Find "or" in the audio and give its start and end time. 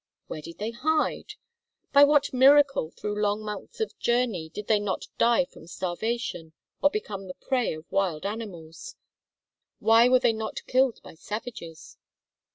6.81-6.89